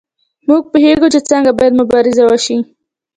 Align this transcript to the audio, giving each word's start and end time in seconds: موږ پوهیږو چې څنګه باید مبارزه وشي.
موږ 0.47 0.61
پوهیږو 0.71 1.07
چې 1.13 1.19
څنګه 1.29 1.51
باید 1.57 1.73
مبارزه 1.81 2.23
وشي. 2.25 2.57